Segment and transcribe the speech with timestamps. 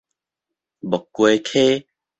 [0.81, 1.85] 木瓜溪